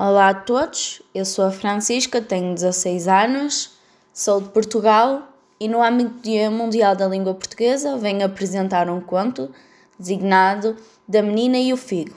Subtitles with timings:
[0.00, 3.72] Olá a todos, eu sou a Francisca, tenho 16 anos,
[4.12, 5.24] sou de Portugal
[5.58, 9.50] e no âmbito do Dia Mundial da Língua Portuguesa venho apresentar um conto
[9.98, 10.76] designado
[11.08, 12.16] Da Menina e o Figo,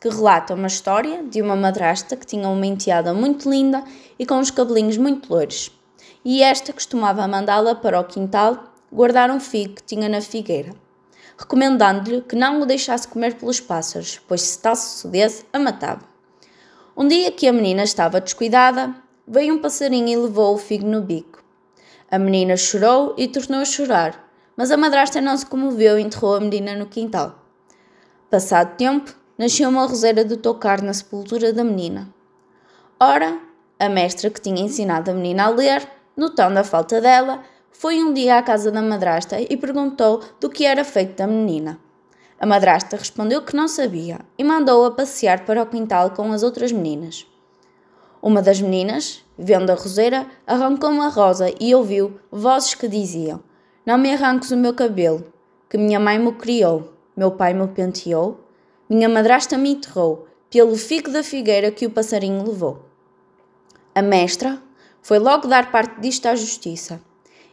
[0.00, 3.84] que relata uma história de uma madrasta que tinha uma enteada muito linda
[4.18, 5.70] e com os cabelinhos muito loiros,
[6.24, 10.72] e esta costumava mandá-la para o quintal guardar um figo que tinha na figueira,
[11.36, 16.17] recomendando-lhe que não o deixasse comer pelos pássaros, pois se tal sucedesse, a matava.
[17.00, 18.92] Um dia que a menina estava descuidada,
[19.24, 21.40] veio um passarinho e levou o figo no bico.
[22.10, 26.34] A menina chorou e tornou a chorar, mas a madrasta não se comoveu e enterrou
[26.34, 27.38] a menina no quintal.
[28.28, 32.12] Passado tempo, nasceu uma roseira de tocar na sepultura da menina.
[32.98, 33.38] Ora,
[33.78, 38.12] a mestra que tinha ensinado a menina a ler, notando a falta dela, foi um
[38.12, 41.78] dia à casa da madrasta e perguntou do que era feito da menina.
[42.40, 46.70] A madrasta respondeu que não sabia e mandou-a passear para o quintal com as outras
[46.70, 47.26] meninas.
[48.22, 53.40] Uma das meninas, vendo a roseira, arrancou uma rosa e ouviu vozes que diziam:
[53.84, 55.32] Não me arranques o meu cabelo,
[55.68, 58.38] que minha mãe me criou, meu pai me penteou,
[58.88, 62.84] minha madrasta me enterrou, pelo figo da figueira que o passarinho levou.
[63.92, 64.62] A mestra
[65.02, 67.00] foi logo dar parte disto à justiça,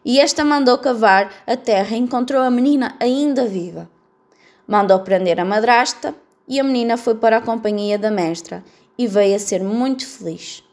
[0.04, 3.90] e esta mandou cavar a terra e encontrou a menina ainda viva
[4.68, 6.14] mandou prender a madrasta
[6.48, 8.64] e a menina foi para a companhia da mestra
[8.98, 10.64] e veio a ser muito feliz.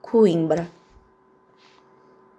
[0.00, 0.70] Coimbra.